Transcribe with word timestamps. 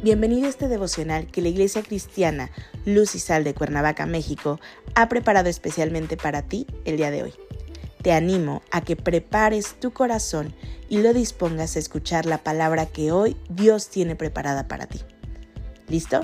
Bienvenido 0.00 0.46
a 0.46 0.50
este 0.50 0.68
devocional 0.68 1.26
que 1.26 1.42
la 1.42 1.48
Iglesia 1.48 1.82
Cristiana 1.82 2.52
Luz 2.84 3.16
y 3.16 3.18
Sal 3.18 3.42
de 3.42 3.52
Cuernavaca, 3.52 4.06
México, 4.06 4.60
ha 4.94 5.08
preparado 5.08 5.48
especialmente 5.48 6.16
para 6.16 6.42
ti 6.42 6.68
el 6.84 6.96
día 6.96 7.10
de 7.10 7.24
hoy. 7.24 7.34
Te 8.00 8.12
animo 8.12 8.62
a 8.70 8.80
que 8.80 8.94
prepares 8.94 9.74
tu 9.80 9.92
corazón 9.92 10.54
y 10.88 10.98
lo 10.98 11.12
dispongas 11.12 11.74
a 11.74 11.80
escuchar 11.80 12.26
la 12.26 12.44
palabra 12.44 12.86
que 12.86 13.10
hoy 13.10 13.36
Dios 13.50 13.88
tiene 13.88 14.14
preparada 14.14 14.68
para 14.68 14.86
ti. 14.86 15.00
¿Listo? 15.88 16.20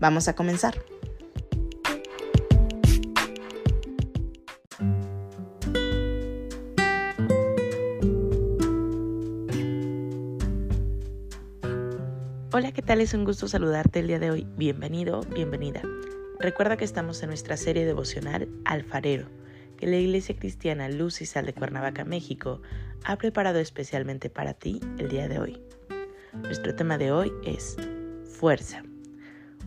Vamos 0.00 0.26
a 0.26 0.34
comenzar. 0.34 0.74
Hola, 12.50 12.72
¿qué 12.72 12.80
tal? 12.80 13.02
Es 13.02 13.12
un 13.12 13.26
gusto 13.26 13.46
saludarte 13.46 13.98
el 13.98 14.06
día 14.06 14.18
de 14.18 14.30
hoy. 14.30 14.46
Bienvenido, 14.56 15.20
bienvenida. 15.20 15.82
Recuerda 16.40 16.78
que 16.78 16.84
estamos 16.86 17.22
en 17.22 17.28
nuestra 17.28 17.58
serie 17.58 17.84
devocional 17.84 18.48
Alfarero, 18.64 19.26
que 19.76 19.86
la 19.86 19.98
Iglesia 19.98 20.34
Cristiana 20.34 20.88
Luz 20.88 21.20
y 21.20 21.26
Sal 21.26 21.44
de 21.44 21.52
Cuernavaca, 21.52 22.06
México, 22.06 22.62
ha 23.04 23.16
preparado 23.16 23.58
especialmente 23.58 24.30
para 24.30 24.54
ti 24.54 24.80
el 24.96 25.10
día 25.10 25.28
de 25.28 25.38
hoy. 25.38 25.60
Nuestro 26.32 26.74
tema 26.74 26.96
de 26.96 27.12
hoy 27.12 27.30
es 27.44 27.76
Fuerza. 28.24 28.82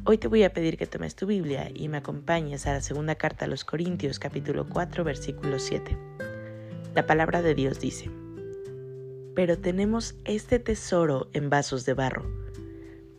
Hoy 0.06 0.18
te 0.18 0.28
voy 0.28 0.42
a 0.42 0.52
pedir 0.52 0.76
que 0.76 0.88
tomes 0.88 1.14
tu 1.14 1.28
Biblia 1.28 1.70
y 1.72 1.88
me 1.88 1.98
acompañes 1.98 2.66
a 2.66 2.74
la 2.74 2.82
segunda 2.82 3.14
carta 3.14 3.46
a 3.46 3.48
los 3.48 3.64
Corintios 3.64 4.18
capítulo 4.18 4.68
4 4.68 5.04
versículo 5.04 5.60
7. 5.60 5.96
La 6.96 7.06
palabra 7.06 7.44
de 7.44 7.54
Dios 7.54 7.80
dice, 7.80 8.10
Pero 9.36 9.60
tenemos 9.60 10.16
este 10.26 10.58
tesoro 10.58 11.30
en 11.34 11.52
vasos 11.52 11.86
de 11.86 11.94
barro 11.94 12.42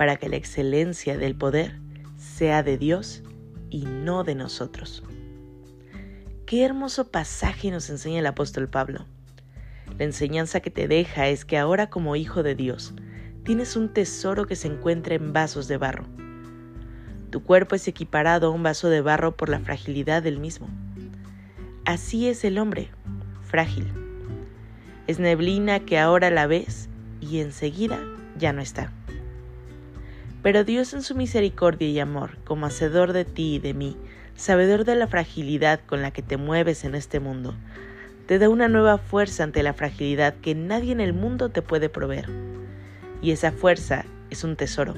para 0.03 0.17
que 0.17 0.29
la 0.29 0.35
excelencia 0.35 1.17
del 1.17 1.37
poder 1.37 1.79
sea 2.17 2.65
de 2.65 2.77
Dios 2.77 3.23
y 3.71 3.85
no 3.85 4.25
de 4.25 4.35
nosotros. 4.35 5.05
Qué 6.45 6.65
hermoso 6.65 7.13
pasaje 7.13 7.71
nos 7.71 7.89
enseña 7.89 8.19
el 8.19 8.27
apóstol 8.27 8.69
Pablo. 8.69 9.07
La 9.97 10.05
enseñanza 10.05 10.59
que 10.59 10.73
te 10.73 10.89
deja 10.89 11.29
es 11.29 11.45
que 11.45 11.57
ahora 11.57 11.89
como 11.89 12.17
hijo 12.17 12.43
de 12.43 12.57
Dios 12.57 12.95
tienes 13.45 13.77
un 13.77 13.91
tesoro 13.91 14.49
que 14.49 14.57
se 14.57 14.67
encuentra 14.67 15.15
en 15.15 15.33
vasos 15.33 15.69
de 15.69 15.77
barro. 15.77 16.07
Tu 17.31 17.45
cuerpo 17.45 17.77
es 17.77 17.87
equiparado 17.87 18.49
a 18.49 18.51
un 18.51 18.65
vaso 18.65 18.89
de 18.89 19.03
barro 19.03 19.37
por 19.37 19.51
la 19.51 19.61
fragilidad 19.61 20.21
del 20.21 20.41
mismo. 20.41 20.69
Así 21.85 22.27
es 22.27 22.43
el 22.43 22.59
hombre, 22.59 22.91
frágil. 23.45 23.87
Es 25.07 25.21
neblina 25.21 25.79
que 25.79 26.01
ahora 26.01 26.29
la 26.31 26.49
ves 26.49 26.89
y 27.21 27.39
enseguida 27.39 28.01
ya 28.37 28.53
no 28.53 28.63
está. 28.63 28.93
Pero 30.43 30.65
Dios 30.65 30.93
en 30.93 31.03
su 31.03 31.15
misericordia 31.15 31.89
y 31.89 32.01
amor, 32.01 32.39
como 32.45 32.67
hacedor 32.67 33.13
de 33.13 33.25
ti 33.25 33.55
y 33.55 33.59
de 33.61 33.75
mí, 33.75 33.97
sabedor 34.35 34.85
de 34.85 34.97
la 34.97 35.07
fragilidad 35.07 35.81
con 35.87 36.03
la 36.03 36.11
que 36.11 36.23
te 36.23 36.37
mueves 36.37 36.85
en 36.85 36.95
este 36.95 37.21
mundo, 37.21 37.55
te 38.27 38.39
da 38.39 38.49
una 38.49 38.69
nueva 38.69 38.99
fuerza 38.99 39.45
ante 39.45 39.63
la 39.63 39.73
fragilidad 39.73 40.35
que 40.35 40.55
nadie 40.55 40.93
en 40.93 41.01
el 41.01 41.13
mundo 41.13 41.51
te 41.51 41.63
puede 41.63 41.89
proveer. 41.89 42.29
Y 43.21 43.31
esa 43.31 43.53
fuerza 43.53 44.05
es 44.31 44.43
un 44.43 44.57
tesoro. 44.57 44.95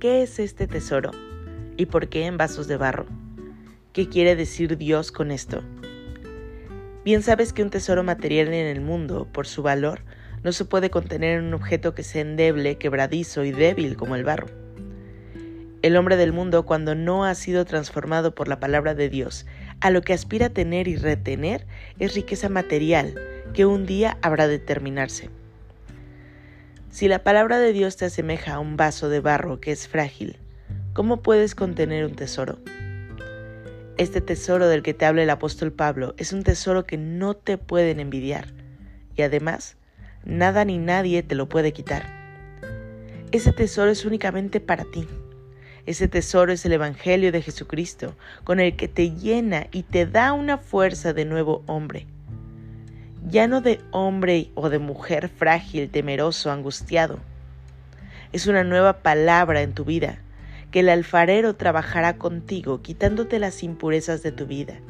¿Qué 0.00 0.22
es 0.22 0.38
este 0.38 0.66
tesoro? 0.66 1.12
¿Y 1.78 1.86
por 1.86 2.08
qué 2.08 2.26
en 2.26 2.36
vasos 2.36 2.68
de 2.68 2.76
barro? 2.76 3.06
¿Qué 3.94 4.08
quiere 4.08 4.36
decir 4.36 4.76
Dios 4.76 5.12
con 5.12 5.30
esto? 5.30 5.62
Bien 7.04 7.22
sabes 7.22 7.52
que 7.52 7.62
un 7.62 7.70
tesoro 7.70 8.02
material 8.02 8.48
en 8.48 8.66
el 8.66 8.80
mundo, 8.80 9.28
por 9.32 9.46
su 9.46 9.62
valor, 9.62 10.02
no 10.44 10.52
se 10.52 10.66
puede 10.66 10.90
contener 10.90 11.38
en 11.38 11.46
un 11.46 11.54
objeto 11.54 11.94
que 11.94 12.02
sea 12.02 12.20
endeble, 12.20 12.76
quebradizo 12.76 13.44
y 13.44 13.50
débil 13.50 13.96
como 13.96 14.14
el 14.14 14.24
barro. 14.24 14.48
El 15.80 15.96
hombre 15.96 16.16
del 16.16 16.32
mundo, 16.32 16.64
cuando 16.64 16.94
no 16.94 17.24
ha 17.24 17.34
sido 17.34 17.64
transformado 17.64 18.34
por 18.34 18.46
la 18.46 18.60
palabra 18.60 18.94
de 18.94 19.08
Dios, 19.08 19.46
a 19.80 19.90
lo 19.90 20.02
que 20.02 20.12
aspira 20.12 20.46
a 20.46 20.50
tener 20.50 20.86
y 20.86 20.96
retener 20.96 21.66
es 21.98 22.14
riqueza 22.14 22.48
material, 22.48 23.14
que 23.54 23.66
un 23.66 23.86
día 23.86 24.18
habrá 24.22 24.46
de 24.46 24.58
terminarse. 24.58 25.30
Si 26.90 27.08
la 27.08 27.24
palabra 27.24 27.58
de 27.58 27.72
Dios 27.72 27.96
te 27.96 28.04
asemeja 28.04 28.54
a 28.54 28.60
un 28.60 28.76
vaso 28.76 29.08
de 29.08 29.20
barro 29.20 29.60
que 29.60 29.72
es 29.72 29.88
frágil, 29.88 30.38
¿cómo 30.92 31.22
puedes 31.22 31.54
contener 31.54 32.04
un 32.04 32.14
tesoro? 32.14 32.58
Este 33.96 34.20
tesoro 34.20 34.68
del 34.68 34.82
que 34.82 34.94
te 34.94 35.06
habla 35.06 35.22
el 35.22 35.30
apóstol 35.30 35.72
Pablo 35.72 36.14
es 36.18 36.32
un 36.32 36.42
tesoro 36.42 36.84
que 36.84 36.98
no 36.98 37.34
te 37.34 37.58
pueden 37.58 38.00
envidiar 38.00 38.52
y 39.16 39.22
además 39.22 39.76
Nada 40.24 40.64
ni 40.64 40.78
nadie 40.78 41.22
te 41.22 41.34
lo 41.34 41.50
puede 41.50 41.72
quitar. 41.74 42.02
Ese 43.30 43.52
tesoro 43.52 43.90
es 43.90 44.06
únicamente 44.06 44.58
para 44.58 44.84
ti. 44.84 45.06
Ese 45.84 46.08
tesoro 46.08 46.50
es 46.50 46.64
el 46.64 46.72
Evangelio 46.72 47.30
de 47.30 47.42
Jesucristo, 47.42 48.16
con 48.42 48.58
el 48.58 48.74
que 48.74 48.88
te 48.88 49.10
llena 49.10 49.66
y 49.70 49.82
te 49.82 50.06
da 50.06 50.32
una 50.32 50.56
fuerza 50.56 51.12
de 51.12 51.26
nuevo 51.26 51.62
hombre. 51.66 52.06
Ya 53.28 53.48
no 53.48 53.60
de 53.60 53.80
hombre 53.90 54.50
o 54.54 54.70
de 54.70 54.78
mujer 54.78 55.28
frágil, 55.28 55.90
temeroso, 55.90 56.50
angustiado. 56.50 57.18
Es 58.32 58.46
una 58.46 58.64
nueva 58.64 59.02
palabra 59.02 59.60
en 59.60 59.74
tu 59.74 59.84
vida, 59.84 60.20
que 60.70 60.80
el 60.80 60.88
alfarero 60.88 61.54
trabajará 61.54 62.16
contigo, 62.16 62.80
quitándote 62.80 63.38
las 63.38 63.62
impurezas 63.62 64.22
de 64.22 64.32
tu 64.32 64.46
vida, 64.46 64.80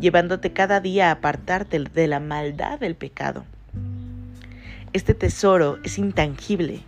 llevándote 0.00 0.52
cada 0.52 0.80
día 0.80 1.08
a 1.08 1.12
apartarte 1.12 1.78
de 1.78 2.08
la 2.08 2.18
maldad 2.18 2.80
del 2.80 2.96
pecado. 2.96 3.44
Este 4.92 5.14
tesoro 5.14 5.78
es 5.84 5.98
intangible, 5.98 6.80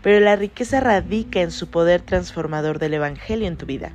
pero 0.00 0.20
la 0.20 0.36
riqueza 0.36 0.80
radica 0.80 1.42
en 1.42 1.50
su 1.50 1.68
poder 1.68 2.00
transformador 2.00 2.78
del 2.78 2.94
Evangelio 2.94 3.46
en 3.46 3.58
tu 3.58 3.66
vida. 3.66 3.92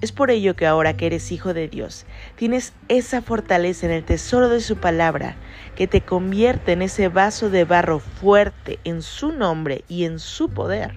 Es 0.00 0.10
por 0.10 0.32
ello 0.32 0.56
que 0.56 0.66
ahora 0.66 0.96
que 0.96 1.06
eres 1.06 1.30
hijo 1.30 1.54
de 1.54 1.68
Dios, 1.68 2.04
tienes 2.34 2.72
esa 2.88 3.22
fortaleza 3.22 3.86
en 3.86 3.92
el 3.92 4.02
tesoro 4.02 4.48
de 4.48 4.60
su 4.60 4.76
palabra 4.76 5.36
que 5.76 5.86
te 5.86 6.00
convierte 6.00 6.72
en 6.72 6.82
ese 6.82 7.06
vaso 7.06 7.48
de 7.48 7.64
barro 7.64 8.00
fuerte 8.00 8.80
en 8.82 9.02
su 9.02 9.30
nombre 9.30 9.84
y 9.86 10.04
en 10.04 10.18
su 10.18 10.50
poder. 10.50 10.94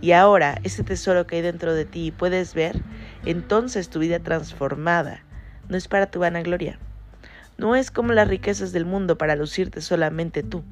Y 0.00 0.12
ahora 0.12 0.60
ese 0.62 0.84
tesoro 0.84 1.26
que 1.26 1.34
hay 1.34 1.42
dentro 1.42 1.74
de 1.74 1.84
ti 1.84 2.12
puedes 2.12 2.54
ver, 2.54 2.80
entonces 3.24 3.88
tu 3.88 3.98
vida 3.98 4.20
transformada 4.20 5.24
no 5.68 5.76
es 5.76 5.88
para 5.88 6.06
tu 6.06 6.20
vanagloria, 6.20 6.78
no 7.58 7.74
es 7.74 7.90
como 7.90 8.12
las 8.12 8.28
riquezas 8.28 8.72
del 8.72 8.86
mundo 8.86 9.18
para 9.18 9.36
lucirte 9.36 9.80
solamente 9.80 10.42
tú, 10.42 10.62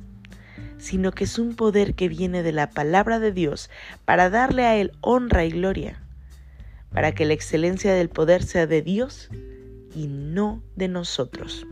sino 0.78 1.12
que 1.12 1.24
es 1.24 1.38
un 1.38 1.56
poder 1.56 1.94
que 1.94 2.08
viene 2.08 2.42
de 2.42 2.52
la 2.52 2.70
palabra 2.70 3.18
de 3.18 3.32
Dios 3.32 3.70
para 4.04 4.30
darle 4.30 4.64
a 4.64 4.76
Él 4.76 4.92
honra 5.00 5.44
y 5.44 5.50
gloria, 5.50 6.00
para 6.92 7.12
que 7.12 7.26
la 7.26 7.34
excelencia 7.34 7.92
del 7.92 8.08
poder 8.08 8.42
sea 8.42 8.66
de 8.66 8.82
Dios 8.82 9.28
y 9.94 10.06
no 10.06 10.62
de 10.76 10.88
nosotros. 10.88 11.66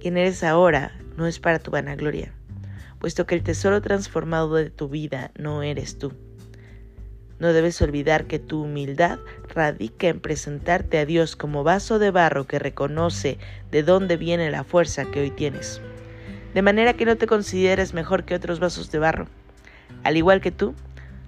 Quien 0.00 0.16
eres 0.16 0.44
ahora 0.44 0.96
no 1.16 1.26
es 1.26 1.40
para 1.40 1.58
tu 1.58 1.70
vanagloria, 1.70 2.32
puesto 3.00 3.26
que 3.26 3.34
el 3.34 3.42
tesoro 3.42 3.82
transformado 3.82 4.54
de 4.54 4.70
tu 4.70 4.88
vida 4.88 5.32
no 5.36 5.62
eres 5.62 5.98
tú 5.98 6.12
no 7.44 7.52
debes 7.52 7.82
olvidar 7.82 8.24
que 8.24 8.38
tu 8.38 8.62
humildad 8.62 9.18
radica 9.54 10.08
en 10.08 10.18
presentarte 10.18 10.96
a 10.96 11.04
Dios 11.04 11.36
como 11.36 11.62
vaso 11.62 11.98
de 11.98 12.10
barro 12.10 12.46
que 12.46 12.58
reconoce 12.58 13.36
de 13.70 13.82
dónde 13.82 14.16
viene 14.16 14.50
la 14.50 14.64
fuerza 14.64 15.04
que 15.04 15.20
hoy 15.20 15.30
tienes. 15.30 15.82
De 16.54 16.62
manera 16.62 16.94
que 16.94 17.04
no 17.04 17.18
te 17.18 17.26
consideres 17.26 17.92
mejor 17.92 18.24
que 18.24 18.34
otros 18.34 18.60
vasos 18.60 18.90
de 18.90 18.98
barro. 18.98 19.26
Al 20.04 20.16
igual 20.16 20.40
que 20.40 20.52
tú, 20.52 20.74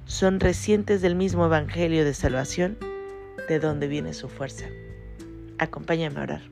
son 0.06 0.41
recientes 0.41 1.03
del 1.03 1.16
mismo 1.16 1.44
Evangelio 1.44 2.03
de 2.03 2.15
salvación, 2.15 2.78
de 3.47 3.59
dónde 3.59 3.87
viene 3.87 4.15
su 4.15 4.31
fuerza. 4.31 4.65
Acompáñame 5.59 6.19
a 6.19 6.22
orar. 6.22 6.43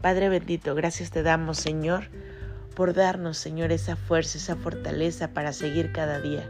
Padre 0.00 0.30
bendito, 0.30 0.74
gracias 0.74 1.10
te 1.10 1.22
damos, 1.22 1.58
Señor, 1.58 2.04
por 2.74 2.94
darnos, 2.94 3.36
Señor, 3.36 3.70
esa 3.70 3.96
fuerza, 3.96 4.38
esa 4.38 4.56
fortaleza 4.56 5.34
para 5.34 5.52
seguir 5.52 5.92
cada 5.92 6.20
día 6.20 6.48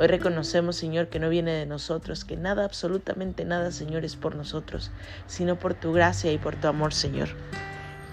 Hoy 0.00 0.06
reconocemos, 0.06 0.76
Señor, 0.76 1.08
que 1.08 1.18
no 1.18 1.28
viene 1.28 1.52
de 1.52 1.66
nosotros, 1.66 2.24
que 2.24 2.34
nada, 2.34 2.64
absolutamente 2.64 3.44
nada, 3.44 3.70
Señor, 3.70 4.02
es 4.02 4.16
por 4.16 4.34
nosotros, 4.34 4.90
sino 5.26 5.58
por 5.58 5.74
tu 5.74 5.92
gracia 5.92 6.32
y 6.32 6.38
por 6.38 6.56
tu 6.56 6.68
amor, 6.68 6.94
Señor. 6.94 7.28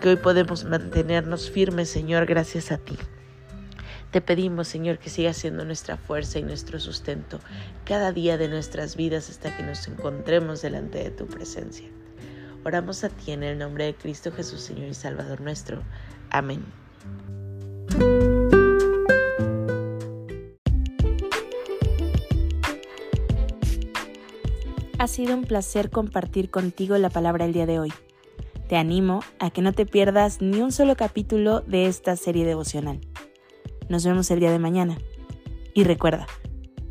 Que 0.02 0.10
hoy 0.10 0.16
podemos 0.18 0.66
mantenernos 0.66 1.50
firmes, 1.50 1.90
Señor, 1.90 2.26
gracias 2.26 2.74
a 2.74 2.78
ti. 2.78 2.98
Te 4.12 4.20
pedimos, 4.20 4.68
Señor, 4.68 4.98
que 4.98 5.10
siga 5.10 5.32
siendo 5.32 5.64
nuestra 5.64 5.96
fuerza 5.96 6.40
y 6.40 6.44
nuestro 6.44 6.78
sustento 6.82 7.40
cada 7.86 8.12
día 8.12 8.38
de 8.38 8.50
nuestras 8.50 8.98
vidas 8.98 9.30
hasta 9.30 9.56
que 9.56 9.64
nos 9.64 9.88
encontremos 9.88 10.62
delante 10.62 10.98
de 10.98 11.12
tu 11.12 11.26
presencia. 11.26 11.88
Oramos 12.66 13.06
a 13.06 13.10
ti 13.10 13.32
en 13.32 13.44
el 13.44 13.58
nombre 13.58 13.86
de 13.86 13.96
Cristo 13.96 14.34
Jesús, 14.34 14.60
Señor 14.60 14.90
y 14.90 14.94
Salvador 14.94 15.40
nuestro. 15.40 15.82
Amén. 16.32 16.66
Ha 25.00 25.06
sido 25.06 25.36
un 25.36 25.44
placer 25.44 25.92
compartir 25.92 26.50
contigo 26.50 26.98
la 26.98 27.12
palabra 27.12 27.46
el 27.46 27.54
día 27.54 27.68
de 27.68 27.80
hoy. 27.80 27.94
Te 28.68 28.78
animo 28.78 29.20
a 29.38 29.52
que 29.52 29.62
no 29.62 29.72
te 29.72 29.86
pierdas 29.86 30.42
ni 30.42 30.60
un 30.60 30.72
solo 30.72 30.96
capítulo 30.96 31.62
de 31.62 31.86
esta 31.86 32.16
serie 32.16 32.46
devocional. 32.46 33.00
Nos 33.90 34.04
vemos 34.06 34.32
el 34.32 34.40
día 34.40 34.52
de 34.52 34.58
mañana. 34.58 34.98
Y 35.76 35.84
recuerda, 35.84 36.26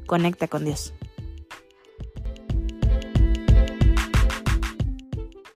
conecta 0.06 0.46
con 0.46 0.64
Dios. 0.64 0.94